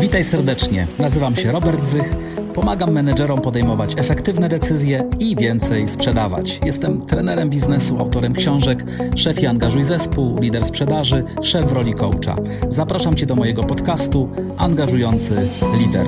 [0.00, 0.86] Witaj serdecznie.
[0.98, 2.14] Nazywam się Robert Zych.
[2.54, 6.60] Pomagam menedżerom podejmować efektywne decyzje i więcej sprzedawać.
[6.66, 8.84] Jestem trenerem biznesu, autorem książek
[9.16, 12.36] Szef i angażuj zespół, lider sprzedaży, szef w roli coacha.
[12.68, 16.06] Zapraszam Cię do mojego podcastu Angażujący Lider.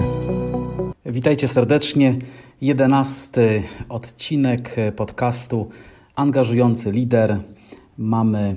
[1.07, 2.14] Witajcie serdecznie.
[2.61, 5.68] Jedenasty odcinek podcastu
[6.14, 7.39] Angażujący Lider.
[7.98, 8.56] Mamy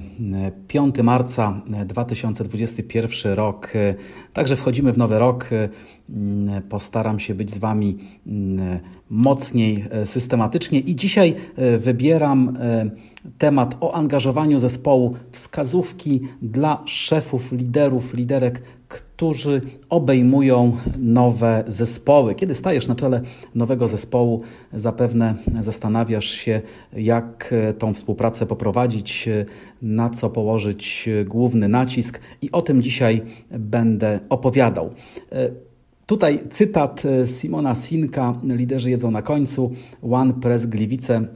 [0.68, 3.74] 5 marca 2021 rok,
[4.34, 5.50] także wchodzimy w nowy rok.
[6.70, 7.98] Postaram się być z Wami
[9.10, 11.36] mocniej, systematycznie i dzisiaj
[11.78, 12.58] wybieram
[13.38, 22.36] temat o angażowaniu zespołu, wskazówki dla szefów, liderów, liderek, którzy obejmują nowe zespoły.
[22.36, 23.22] Kiedy stajesz na czele
[23.56, 24.42] nowego zespołu,
[24.74, 26.62] zapewne zastanawiasz się,
[26.94, 29.30] jak tą współpracę poprowadzić,
[29.82, 33.22] na co położyć główny nacisk, i o tym dzisiaj
[33.52, 34.90] będę opowiadał.
[36.06, 39.72] Tutaj cytat Simona Sinka, liderzy jedzą na końcu,
[40.12, 41.28] One Press Gliwice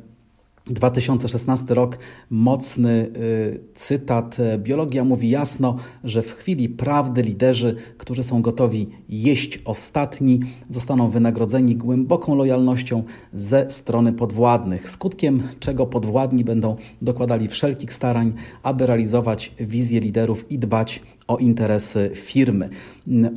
[0.67, 1.97] 2016 rok,
[2.30, 4.38] mocny y, cytat.
[4.58, 11.75] Biologia mówi jasno, że w chwili prawdy liderzy, którzy są gotowi jeść ostatni, zostaną wynagrodzeni
[11.75, 13.03] głęboką lojalnością
[13.34, 20.59] ze strony podwładnych, skutkiem czego podwładni będą dokładali wszelkich starań, aby realizować wizję liderów i
[20.59, 22.69] dbać o interesy firmy.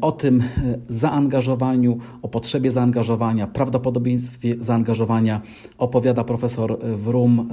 [0.00, 0.42] O tym
[0.88, 5.40] zaangażowaniu, o potrzebie zaangażowania, prawdopodobieństwie zaangażowania
[5.78, 7.48] opowiada profesor Wrum,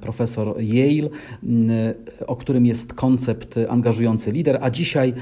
[0.00, 1.08] profesor Yale,
[2.26, 5.14] o którym jest koncept angażujący lider, a dzisiaj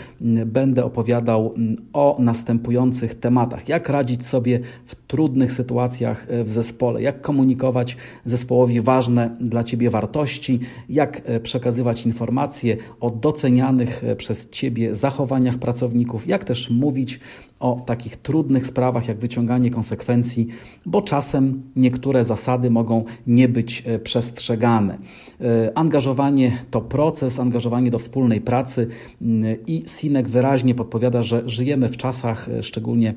[0.47, 1.55] będę opowiadał
[1.93, 3.69] o następujących tematach.
[3.69, 10.61] Jak radzić sobie w trudnych sytuacjach w zespole, jak komunikować zespołowi ważne dla Ciebie wartości,
[10.89, 17.21] jak przekazywać informacje o docenianych przez Ciebie zachowaniach pracowników, jak też mówić
[17.61, 20.47] o takich trudnych sprawach, jak wyciąganie konsekwencji,
[20.87, 24.99] bo czasem niektóre zasady mogą nie być e, przestrzegane.
[25.41, 28.87] E, angażowanie to proces, angażowanie do wspólnej pracy
[29.23, 33.15] mm, i Sinek wyraźnie podpowiada, że żyjemy w czasach, e, szczególnie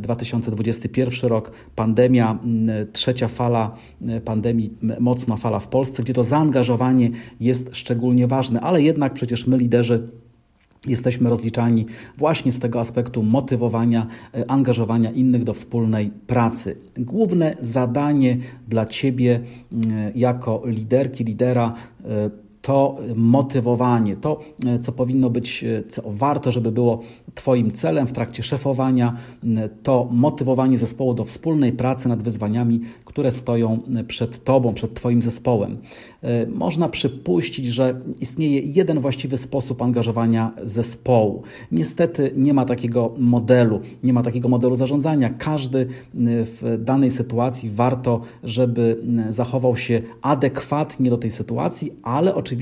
[0.00, 3.74] 2021 rok, pandemia, mm, trzecia fala
[4.24, 4.70] pandemii,
[5.00, 7.10] mocna fala w Polsce, gdzie to zaangażowanie
[7.40, 10.08] jest szczególnie ważne, ale jednak przecież my liderzy
[10.86, 11.86] jesteśmy rozliczani
[12.18, 16.76] właśnie z tego aspektu motywowania, e, angażowania innych do wspólnej pracy.
[16.98, 18.36] Główne zadanie
[18.68, 19.40] dla Ciebie
[20.14, 24.40] jako liderki, lidera e, to motywowanie, to
[24.80, 27.00] co powinno być, co warto, żeby było
[27.34, 29.16] Twoim celem w trakcie szefowania,
[29.82, 33.78] to motywowanie zespołu do wspólnej pracy nad wyzwaniami, które stoją
[34.08, 35.76] przed Tobą, przed Twoim zespołem.
[36.22, 41.42] E, można przypuścić, że istnieje jeden właściwy sposób angażowania zespołu.
[41.72, 45.30] Niestety nie ma takiego modelu, nie ma takiego modelu zarządzania.
[45.38, 52.55] Każdy w danej sytuacji warto, żeby zachował się adekwatnie do tej sytuacji, ale oczywiście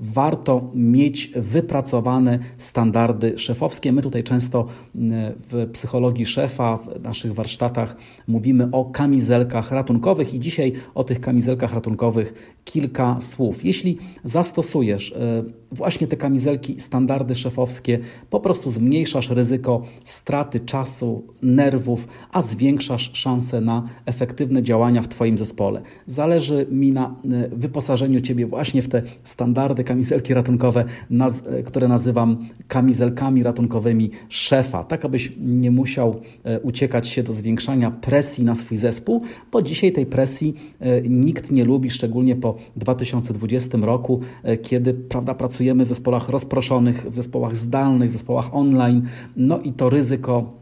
[0.00, 3.92] warto mieć wypracowane standardy szefowskie.
[3.92, 4.66] My tutaj często
[5.50, 7.96] w psychologii szefa, w naszych warsztatach
[8.28, 13.64] mówimy o kamizelkach ratunkowych i dzisiaj o tych kamizelkach ratunkowych kilka kilka słów.
[13.64, 17.98] Jeśli zastosujesz e, właśnie te kamizelki, standardy szefowskie,
[18.30, 25.38] po prostu zmniejszasz ryzyko straty czasu, nerwów, a zwiększasz szanse na efektywne działania w Twoim
[25.38, 25.82] zespole.
[26.06, 30.84] Zależy mi na e, wyposażeniu Ciebie właśnie w te standardy, kamizelki ratunkowe,
[31.46, 32.36] e, które nazywam
[32.68, 36.20] kamizelkami ratunkowymi szefa, tak abyś nie musiał
[36.62, 40.54] uciekać się do zwiększania presji na swój zespół, bo dzisiaj tej presji
[41.08, 47.14] nikt nie lubi, szczególnie po 2020 roku, e, kiedy prawda, pracujemy w zespołach rozproszonych, w
[47.14, 49.02] zespołach zdalnych, w zespołach online,
[49.36, 50.58] no i to ryzyko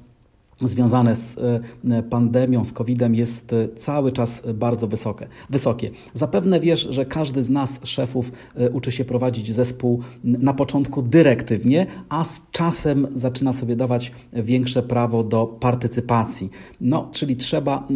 [0.62, 1.38] związane z
[1.90, 5.26] e, pandemią, z COVID-em jest e, cały czas bardzo wysokie.
[5.50, 5.90] wysokie.
[6.14, 11.86] Zapewne wiesz, że każdy z nas, szefów, e, uczy się prowadzić zespół na początku dyrektywnie,
[12.08, 16.50] a z czasem zaczyna sobie dawać większe prawo do partycypacji.
[16.80, 17.88] No, czyli trzeba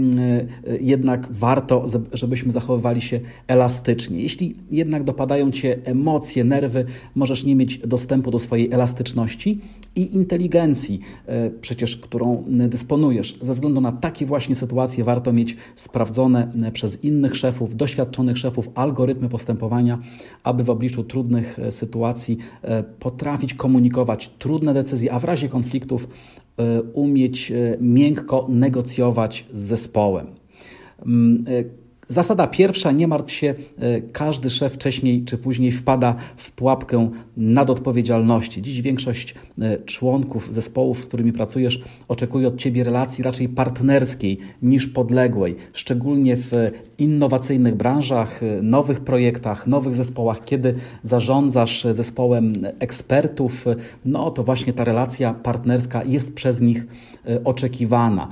[0.81, 4.23] jednak, warto, żebyśmy zachowywali się elastycznie.
[4.23, 9.61] Jeśli jednak dopadają Cię emocje, nerwy, możesz nie mieć dostępu do swojej elastyczności
[9.97, 11.01] i inteligencji,
[11.61, 13.39] przecież którą dysponujesz.
[13.43, 18.69] Ze względu na takie właśnie sytuacje warto mieć sprawdzone e, przez innych szefów, doświadczonych szefów
[18.75, 19.99] algorytmy postępowania,
[20.45, 26.09] aby w obliczu trudnych e, sytuacji e, potrafić komunikować trudne decyzje, a w razie konfliktów
[26.93, 30.27] umieć miękko negocjować z zespołem.
[32.11, 38.63] Zasada pierwsza, nie martw się, e, każdy szef wcześniej czy później wpada w pułapkę nadodpowiedzialności.
[38.63, 44.87] Dziś większość e, członków zespołów, z którymi pracujesz, oczekuje od Ciebie relacji raczej partnerskiej niż
[44.87, 46.53] podległej, szczególnie w
[46.99, 53.65] innowacyjnych branżach, e, nowych projektach, nowych zespołach, kiedy zarządzasz zespołem ekspertów,
[54.05, 56.87] no to właśnie ta relacja partnerska jest przez nich
[57.45, 58.29] oczekiwana.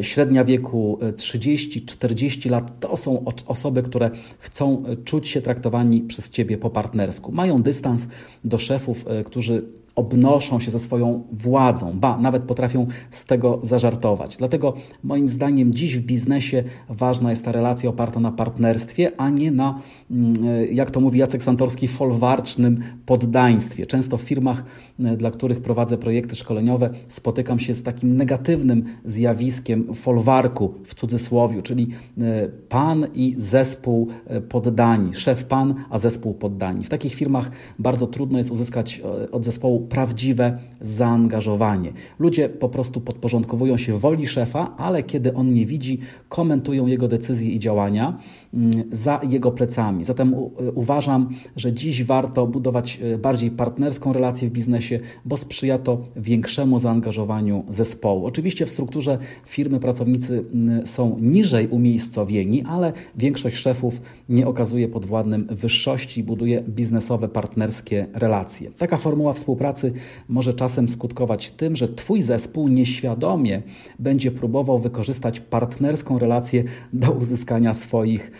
[0.00, 6.70] Średnia wieku 30-40 lat to są osoby, które chcą czuć się traktowani przez Ciebie po
[6.70, 7.32] partnersku.
[7.32, 8.06] Mają dystans
[8.44, 9.62] do szefów, e, którzy
[9.98, 14.36] obnoszą się ze swoją władzą, ba, nawet potrafią z tego zażartować.
[14.36, 19.50] Dlatego moim zdaniem dziś w biznesie ważna jest ta relacja oparta na partnerstwie, a nie
[19.50, 19.80] na,
[20.10, 23.86] mm, e, jak to mówi Jacek Santorski, folwarcznym poddaństwie.
[23.86, 24.64] Często w firmach,
[25.00, 31.62] e, dla których prowadzę projekty szkoleniowe, spotykam się z takim negatywnym zjawiskiem folwarku w cudzysłowie,
[31.62, 34.08] czyli e, pan i zespół
[34.48, 36.84] poddani, szef pan, a zespół poddani.
[36.84, 39.02] W takich firmach bardzo trudno jest uzyskać
[39.32, 41.92] od zespołu prawdziwe zaangażowanie.
[42.18, 45.98] Ludzie po prostu podporządkowują się woli szefa, ale kiedy on nie widzi,
[46.28, 48.18] komentują jego decyzje i działania
[48.54, 50.04] mm, za jego plecami.
[50.04, 50.34] Zatem
[50.74, 56.78] uważam, że dziś warto budować e, bardziej partnerską relację w biznesie, bo sprzyja to większemu
[56.78, 58.26] zaangażowaniu zespołu.
[58.26, 65.46] Oczywiście w strukturze firmy pracownicy mm, są niżej umiejscowieni, ale większość szefów nie okazuje podwładnym
[65.50, 68.70] wyższości i buduje biznesowe, partnerskie relacje.
[68.78, 69.92] Taka formuła współpracy pracy
[70.28, 73.62] może czasem skutkować tym, że Twój zespół nieświadomie
[73.98, 78.32] będzie próbował wykorzystać partnerską relację do uzyskania swoich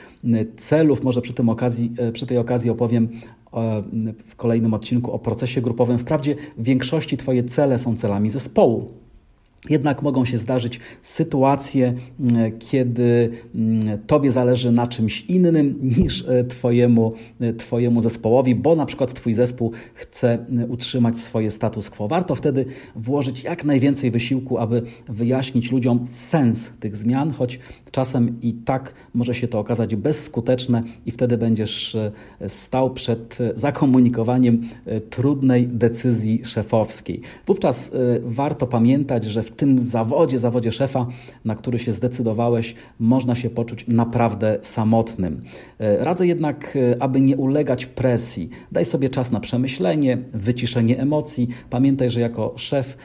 [0.56, 1.04] celów.
[1.04, 3.08] Może przy, tym okazji, e, przy tej okazji opowiem
[4.26, 5.98] w kolejnym odcinku o procesie grupowym.
[5.98, 9.07] Wprawdzie w większości Twoje cele są celami zespołu.
[9.70, 16.44] Jednak mogą się zdarzyć sytuacje, mm, kiedy mm, Tobie zależy na czymś innym niż e,
[16.44, 22.08] twojemu, e, twojemu zespołowi, bo na przykład Twój zespół chce e, utrzymać swoje status quo.
[22.08, 22.64] Warto wtedy
[22.96, 27.58] włożyć jak najwięcej wysiłku, aby wyjaśnić ludziom sens tych zmian, choć
[27.90, 31.96] czasem i tak może się to okazać bezskuteczne i wtedy będziesz
[32.49, 34.61] stał przed zakomunikowaniem
[35.11, 37.20] trudnej decyzji szefowskiej.
[37.46, 37.90] Wówczas
[38.22, 41.06] warto pamiętać, że w tym zawodzie, zawodzie szefa,
[41.44, 45.42] na który się zdecydowałeś, można się poczuć naprawdę samotnym.
[45.78, 48.50] E, radzę jednak, e, aby nie ulegać presji.
[48.72, 51.48] Daj sobie czas na przemyślenie, wyciszenie emocji.
[51.70, 52.96] Pamiętaj, że jako szef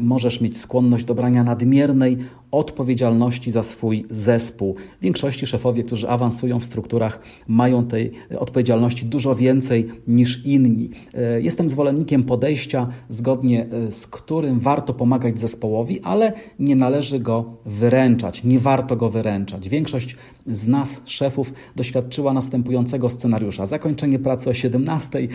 [0.00, 2.18] możesz mieć skłonność do brania nadmiernej
[2.50, 4.74] odpowiedzialności za swój zespół.
[4.98, 10.90] W większości szefowie, którzy awansują w strukturach, mają tej odpowiedzialności dużo więcej niż inni.
[11.14, 17.44] E, jestem zwolennikiem podejścia, zgodnie e, z którym warto pomagać zespołowi, ale nie należy go
[17.66, 19.68] wyręczać, nie warto go wyręczać.
[19.68, 20.16] Większość
[20.50, 23.66] z nas, szefów, doświadczyła następującego scenariusza.
[23.66, 25.28] Zakończenie pracy o 17,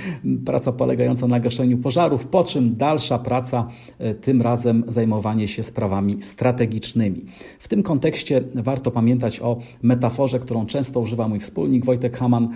[0.46, 3.68] praca polegająca na gaszeniu pożarów, po czym dalsza praca,
[4.00, 7.26] e, tym razem zajmowanie się sprawami strategicznymi.
[7.60, 12.48] W tym kontekście warto pamiętać o metaforze, którą często używa mój wspólnik Wojtek Haman.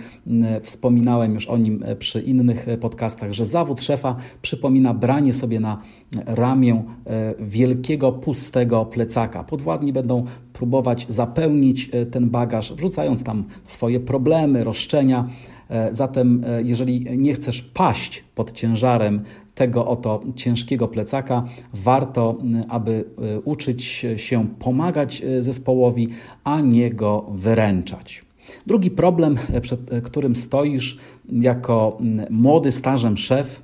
[0.62, 5.60] Wspominałem już o nim e, przy innych e, podcastach, że zawód szefa przypomina branie sobie
[5.60, 5.80] na
[6.26, 6.82] ramię
[7.40, 9.44] wielkiego, pustego plecaka.
[9.44, 10.24] Podwładni będą
[10.60, 15.28] próbować zapełnić e, ten bagaż, wrzucając tam swoje problemy, roszczenia.
[15.68, 19.22] E, zatem, e, jeżeli nie chcesz paść pod ciężarem
[19.54, 23.04] tego oto ciężkiego plecaka, warto, aby
[23.44, 26.08] uczyć się pomagać zespołowi,
[26.44, 28.22] a nie go wyręczać.
[28.66, 30.98] Drugi problem, przed którym stoisz
[31.32, 31.98] jako
[32.30, 33.62] młody stażem szef,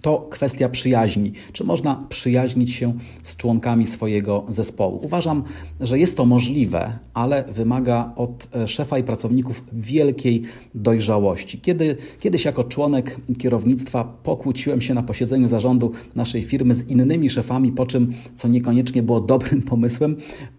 [0.00, 1.32] to kwestia przyjaźni.
[1.52, 5.00] Czy można przyjaźnić się z członkami swojego zespołu?
[5.04, 5.44] Uważam,
[5.80, 10.42] że jest to możliwe, ale wymaga od e, szefa i pracowników wielkiej
[10.74, 11.60] dojrzałości.
[11.60, 17.72] Kiedy, kiedyś jako członek kierownictwa pokłóciłem się na posiedzeniu zarządu naszej firmy z innymi szefami,
[17.72, 20.16] po czym, co niekoniecznie było dobrym pomysłem,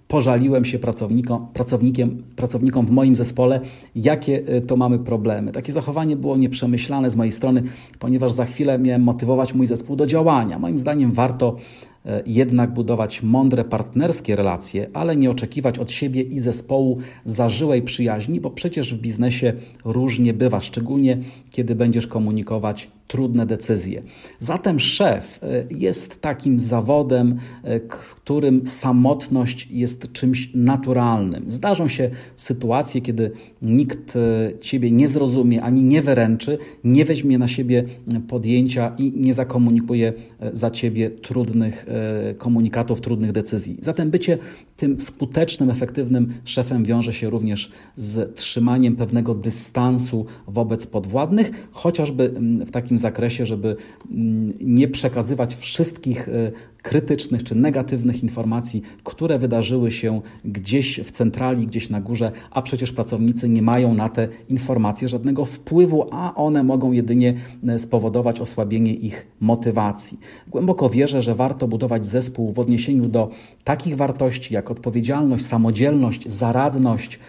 [0.10, 3.62] pożaliłem się pracownikom, pracownikiem, pracownikom w moim zespole,
[3.96, 5.52] jakie y, to mamy problemy.
[5.52, 7.64] Takie zachowanie było nieprzemyślane z mojej strony,
[8.00, 10.60] ponieważ za chwilę miałem motywować mój zespół do działania.
[10.60, 11.89] Moim zdaniem warto E,
[12.26, 18.50] jednak budować mądre partnerskie relacje, ale nie oczekiwać od siebie i zespołu zażyłej przyjaźni, bo
[18.50, 19.54] przecież w biznesie
[19.86, 21.18] różnie bywa, szczególnie
[21.52, 24.02] kiedy będziesz komunikować trudne decyzje.
[24.40, 31.52] Zatem szef e, jest takim zawodem, e, w którym samotność jest czymś naturalnym.
[31.52, 34.18] Zdarzą się sytuacje, kiedy nikt
[34.62, 37.84] ciebie nie zrozumie ani nie wyręczy, nie weźmie na siebie
[38.28, 40.14] podjęcia i nie zakomunikuje
[40.54, 41.89] za ciebie trudnych e,
[42.38, 43.78] komunikatów, trudnych decyzji.
[43.82, 44.38] Zatem bycie
[44.78, 52.66] tym skutecznym, efektywnym szefem wiąże się również z trzymaniem pewnego dystansu wobec podwładnych, chociażby mm,
[52.66, 53.76] w takim zakresie, żeby
[54.12, 61.68] mm, nie przekazywać wszystkich e, krytycznych czy negatywnych informacji, które wydarzyły się gdzieś w centrali,
[61.68, 66.64] gdzieś na górze, a przecież pracownicy nie mają na te informacje żadnego wpływu, a one
[66.64, 67.34] mogą jedynie
[67.68, 70.20] e, spowodować osłabienie ich motywacji.
[70.48, 73.30] Głęboko wierzę, że warto budować zespół w odniesieniu do
[73.64, 77.20] takich wartości jak odpowiedzialność, samodzielność, zaradność,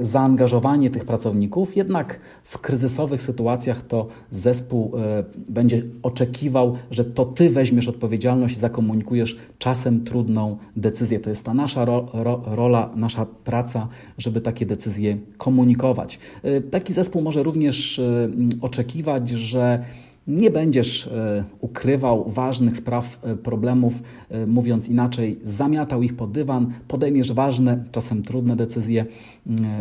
[0.00, 7.50] zaangażowanie tych pracowników, jednak w kryzysowych sytuacjach to zespół e, będzie oczekiwał, że to ty
[7.50, 8.58] weźmiesz odpowiedzialność i
[8.92, 11.20] zakomunikujesz czasem trudną decyzję.
[11.20, 16.18] To jest ta nasza ro, ro, rola, nasza praca, żeby takie decyzje komunikować.
[16.42, 18.28] E, taki zespół może również e,
[18.60, 19.84] oczekiwać, że
[20.26, 26.72] nie będziesz e, ukrywał ważnych spraw, e, problemów, e, mówiąc inaczej, zamiatał ich pod dywan,
[26.88, 29.06] podejmiesz ważne, czasem trudne decyzje,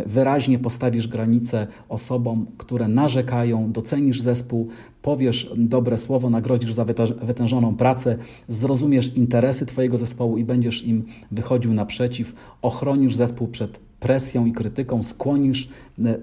[0.06, 4.70] wyraźnie postawisz granice osobom, które narzekają, docenisz zespół,
[5.02, 6.86] powiesz dobre słowo, nagrodzisz za
[7.22, 8.18] wytężoną pracę,
[8.50, 15.04] zrozumiesz interesy Twojego zespołu i będziesz im wychodził naprzeciw, ochronisz zespół przed presją i krytyką,
[15.04, 15.70] skłonisz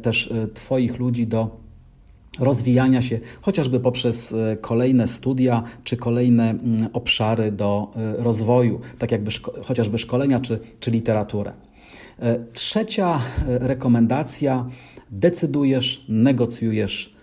[0.02, 1.67] też Twoich ludzi do
[2.38, 9.12] rozwijania się, chociażby poprzez e, kolejne studia czy kolejne mm, obszary do e, rozwoju, tak
[9.12, 11.52] jakby szko chociażby szkolenia czy, czy literaturę.
[12.18, 14.66] E, trzecia rekomendacja:
[15.10, 17.17] decydujesz, negocjujesz,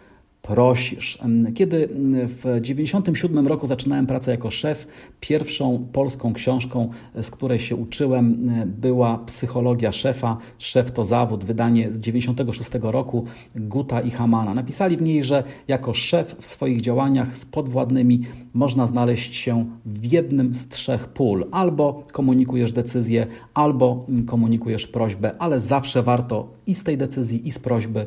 [0.47, 1.19] prosisz.
[1.55, 1.87] Kiedy
[2.27, 4.87] w 1997 roku zaczynałem pracę jako szef,
[5.19, 6.89] pierwszą polską książką,
[7.21, 10.37] z której się uczyłem, była Psychologia szefa.
[10.57, 13.25] Szef to zawód, wydanie z 1996 roku
[13.55, 14.53] Guta i Hamana.
[14.53, 18.21] Napisali w niej, że jako szef w swoich działaniach z podwładnymi
[18.53, 21.47] można znaleźć się w jednym z trzech pól.
[21.51, 27.59] Albo komunikujesz decyzję, albo komunikujesz prośbę, ale zawsze warto i z tej decyzji, i z
[27.59, 28.05] prośby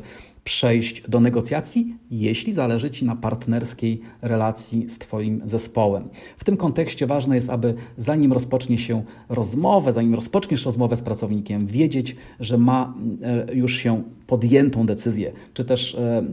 [0.49, 6.09] przejść do negocjacji, jeśli zależy Ci na partnerskiej relacji z Twoim zespołem.
[6.37, 11.67] W tym kontekście ważne jest, aby zanim rozpocznie się rozmowę, zanim rozpoczniesz rozmowę z pracownikiem,
[11.67, 16.23] wiedzieć, że ma e, już się podjętą decyzję, czy też, e,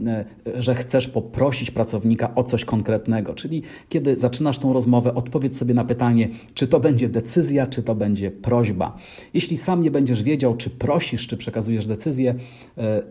[0.57, 3.35] e, że chcesz poprosić pracownika o coś konkretnego.
[3.35, 7.95] Czyli kiedy zaczynasz tą rozmowę, odpowiedz sobie na pytanie, czy to będzie decyzja, czy to
[7.95, 8.97] będzie prośba.
[9.35, 12.35] Jeśli sam nie będziesz wiedział, czy prosisz, czy przekazujesz decyzję,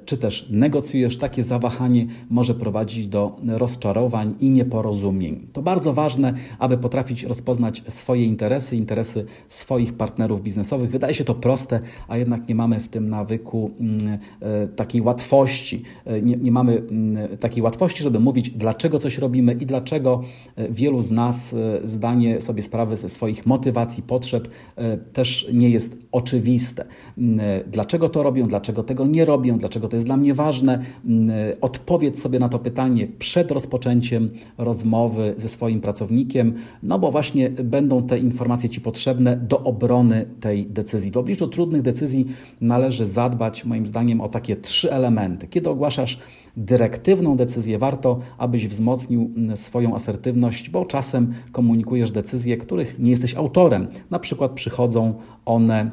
[0.06, 5.48] czy też negocjujesz, takie zawahanie może prowadzić do rozczarowań i nieporozumień.
[5.54, 10.90] To bardzo ważne, aby potrafić rozpoznać swoje interesy, interesy swoich partnerów biznesowych.
[10.90, 15.84] Wydaje się to proste, a jednak nie mamy w tym nawyku mm, e, takiej łatwości.
[16.06, 20.22] E, nie, nie mamy mm, takiej łatwości, żeby mówić, dlaczego coś robimy i dlaczego
[20.56, 24.48] e, wielu z nas zdanie sobie sprawy ze swoich motywacji, potrzeb
[25.14, 26.86] też nie jest oczywiste.
[27.18, 31.58] Mm, dlaczego to robią, dlaczego tego nie robią, dlaczego to jest dla mnie ważne, Mm,
[31.62, 36.54] odpowiedz sobie na to pytanie przed rozpoczęciem rozmowy ze swoim pracownikiem,
[36.84, 41.12] no bo właśnie będą te informacje Ci potrzebne do obrony tej decyzji.
[41.12, 42.28] W obliczu trudnych decyzji
[42.62, 45.48] należy zadbać, moim zdaniem, o takie trzy elementy.
[45.48, 46.20] Kiedy ogłaszasz
[46.58, 53.36] dyrektywną decyzję, warto, abyś wzmocnił mm, swoją asertywność, bo czasem komunikujesz decyzje, których nie jesteś
[53.36, 53.88] autorem.
[54.10, 55.14] Na przykład przychodzą
[55.46, 55.92] one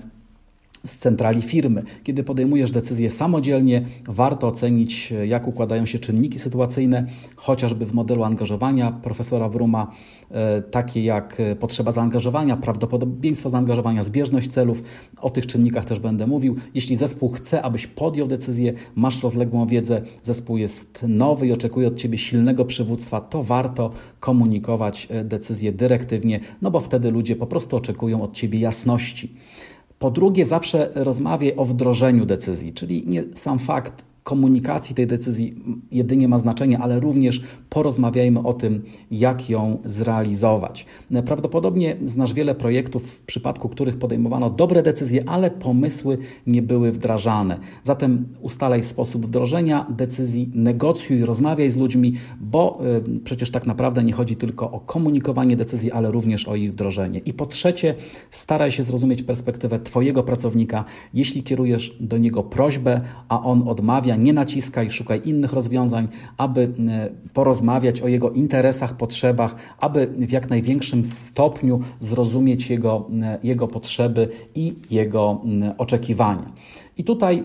[0.84, 1.82] z centrali firmy.
[2.02, 8.92] Kiedy podejmujesz decyzję samodzielnie, warto ocenić, jak układają się czynniki sytuacyjne, chociażby w modelu angażowania
[8.92, 9.90] profesora Wruma,
[10.30, 14.82] e, takie jak potrzeba zaangażowania, prawdopodobieństwo zaangażowania, zbieżność celów.
[15.20, 16.56] O tych czynnikach też będę mówił.
[16.74, 21.96] Jeśli zespół chce, abyś podjął decyzję, masz rozległą wiedzę, zespół jest nowy i oczekuje od
[21.96, 27.76] ciebie silnego przywództwa, to warto komunikować e, decyzję dyrektywnie, no bo wtedy ludzie po prostu
[27.76, 29.34] oczekują od ciebie jasności.
[30.02, 35.54] Po drugie, zawsze rozmawiaj o wdrożeniu decyzji, czyli nie sam fakt komunikacji tej decyzji
[35.90, 40.86] jedynie ma znaczenie, ale również porozmawiajmy o tym, jak ją zrealizować.
[41.26, 47.58] Prawdopodobnie znasz wiele projektów, w przypadku których podejmowano dobre decyzje, ale pomysły nie były wdrażane.
[47.84, 52.80] Zatem ustalaj sposób wdrożenia decyzji, negocjuj, rozmawiaj z ludźmi, bo
[53.16, 57.18] y, przecież tak naprawdę nie chodzi tylko o komunikowanie decyzji, ale również o ich wdrożenie.
[57.18, 57.94] I po trzecie,
[58.30, 60.84] staraj się zrozumieć perspektywę Twojego pracownika.
[61.14, 67.10] Jeśli kierujesz do niego prośbę, a on odmawia, nie naciskaj, szukaj innych rozwiązań, aby e,
[67.32, 74.28] porozmawiać o jego interesach, potrzebach, aby w jak największym stopniu zrozumieć jego, e, jego potrzeby
[74.54, 75.42] i jego
[75.78, 76.52] oczekiwania.
[76.96, 77.44] I tutaj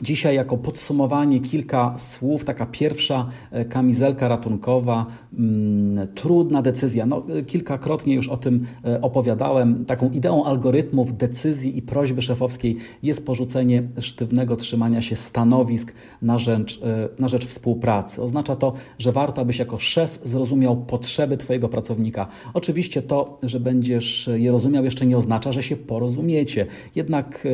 [0.00, 5.06] Dzisiaj, jako podsumowanie, kilka słów, taka pierwsza e, kamizelka ratunkowa,
[5.38, 7.06] mm, trudna decyzja.
[7.06, 9.84] No, e, kilkakrotnie już o tym e, opowiadałem.
[9.84, 16.80] Taką ideą algorytmów decyzji i prośby szefowskiej jest porzucenie sztywnego trzymania się stanowisk na rzecz,
[17.18, 18.22] na rzecz współpracy.
[18.22, 22.28] Oznacza to, że warto, abyś jako szef zrozumiał potrzeby Twojego pracownika.
[22.54, 26.66] Oczywiście to, że będziesz je rozumiał, jeszcze nie oznacza, że się porozumiecie.
[26.94, 27.48] Jednak,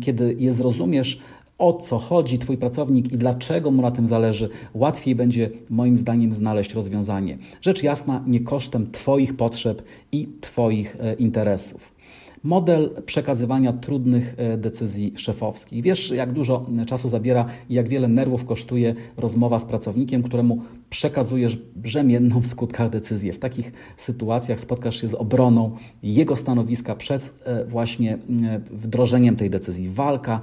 [0.00, 1.20] kiedy je zrozumiesz,
[1.58, 6.34] o co chodzi Twój pracownik i dlaczego mu na tym zależy, łatwiej będzie moim zdaniem
[6.34, 7.38] znaleźć rozwiązanie.
[7.60, 11.97] Rzecz jasna, nie kosztem Twoich potrzeb i Twoich e, interesów
[12.42, 15.82] model przekazywania trudnych e, decyzji szefowskich.
[15.82, 21.56] Wiesz, jak dużo czasu zabiera i jak wiele nerwów kosztuje rozmowa z pracownikiem, któremu przekazujesz
[21.56, 23.32] brzemienną w skutkach decyzję.
[23.32, 25.70] W takich sytuacjach spotkasz się z obroną
[26.02, 28.18] jego stanowiska przed e, właśnie e,
[28.70, 29.88] wdrożeniem tej decyzji.
[29.88, 30.40] Walka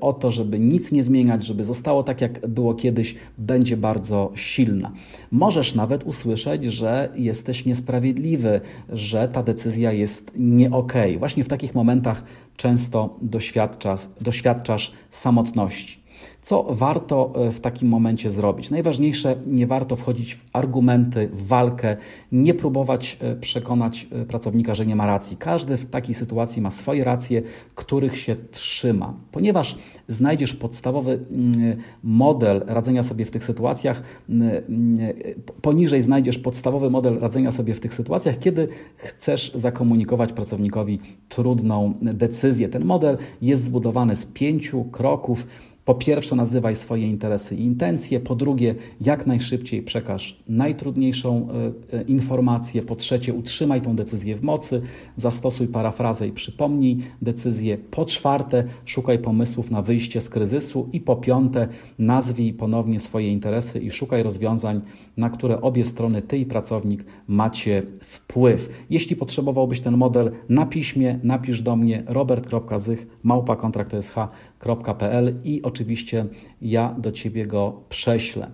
[0.00, 4.92] o to, żeby nic nie zmieniać, żeby zostało tak, jak było kiedyś, będzie bardzo silna.
[5.30, 11.16] Możesz nawet usłyszeć, że jesteś niesprawiedliwy, że ta decyzja jest nie okej.
[11.16, 12.22] Okay właśnie w takich momentach
[12.56, 16.02] często doświadczasz, doświadczasz samotności.
[16.42, 18.70] Co warto e, w takim momencie zrobić?
[18.70, 21.96] Najważniejsze, nie warto wchodzić w argumenty, w walkę,
[22.32, 25.36] nie próbować e, przekonać e, pracownika, że nie ma racji.
[25.36, 27.42] Każdy w takiej sytuacji ma swoje racje,
[27.74, 29.14] których się trzyma.
[29.32, 34.98] Ponieważ znajdziesz podstawowy mm, model radzenia sobie w tych sytuacjach, mm, mm,
[35.62, 40.98] poniżej znajdziesz podstawowy model radzenia sobie w tych sytuacjach, kiedy chcesz zakomunikować pracownikowi
[41.28, 42.68] trudną decyzję.
[42.68, 45.46] Ten model jest zbudowany z pięciu kroków
[45.88, 48.20] po pierwsze, nazywaj swoje interesy i intencje.
[48.20, 51.48] Po drugie, jak najszybciej przekaż najtrudniejszą
[51.92, 52.82] e, e, informację.
[52.82, 54.82] Po trzecie, utrzymaj tą decyzję w mocy.
[55.16, 57.78] Zastosuj parafrazę i przypomnij decyzję.
[57.78, 60.88] Po czwarte, szukaj pomysłów na wyjście z kryzysu.
[60.92, 61.68] I po piąte,
[61.98, 64.80] nazwij ponownie swoje interesy i szukaj rozwiązań,
[65.16, 68.84] na które obie strony, ty i pracownik, macie wpływ.
[68.90, 73.06] Jeśli potrzebowałbyś ten model na piśmie, napisz do mnie robert.zych
[74.66, 76.26] małpa.kontrakt.sh.pl i oczywiście oczywiście
[76.62, 78.50] ja do Ciebie go prześlę.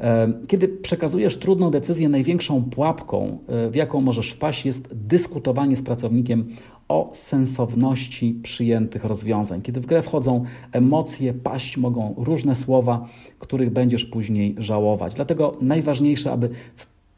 [0.00, 5.82] E, kiedy przekazujesz trudną decyzję, największą pułapką, e, w jaką możesz wpaść, jest dyskutowanie z
[5.82, 6.48] pracownikiem
[6.88, 9.62] o sensowności przyjętych rozwiązań.
[9.62, 15.14] Kiedy w grę wchodzą emocje, paść mogą różne słowa, których będziesz później żałować.
[15.14, 16.50] Dlatego najważniejsze, aby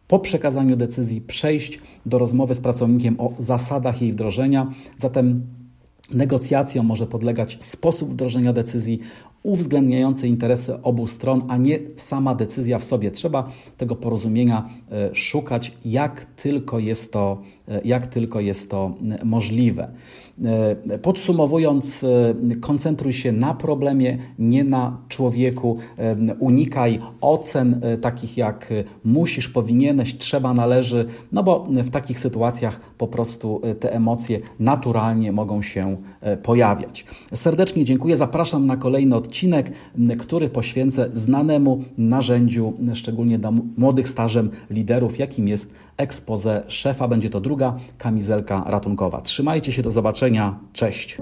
[0.08, 4.70] po przekazaniu decyzji przejść do rozmowy z pracownikiem o zasadach jej wdrożenia.
[4.96, 5.42] Zatem
[6.10, 8.98] Negocjacjom może podlegać sposób wdrożenia decyzji
[9.42, 13.10] uwzględniający interesy obu stron, a nie sama decyzja w sobie.
[13.10, 19.24] Trzeba tego porozumienia e, szukać, jak tylko jest to, e, jak tylko jest to e,
[19.24, 19.92] możliwe.
[21.02, 22.04] Podsumowując,
[22.60, 25.78] koncentruj się na problemie, nie na człowieku.
[26.38, 28.72] Unikaj ocen takich jak
[29.04, 35.62] musisz, powinieneś, trzeba, należy, no bo w takich sytuacjach po prostu te emocje naturalnie mogą
[35.62, 35.96] się
[36.42, 37.04] pojawiać.
[37.34, 38.16] Serdecznie dziękuję.
[38.16, 39.72] Zapraszam na kolejny odcinek odcinek,
[40.18, 47.08] który poświęcę znanemu narzędziu, szczególnie dla młodych stażem liderów, jakim jest expose szefa.
[47.08, 49.20] Będzie to druga kamizelka ratunkowa.
[49.20, 50.58] Trzymajcie się, do zobaczenia.
[50.72, 51.18] Cześć.